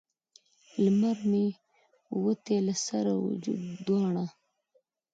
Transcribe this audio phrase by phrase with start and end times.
[0.83, 1.45] لمر مې
[2.21, 4.25] ووتی له سر او وجود دواړه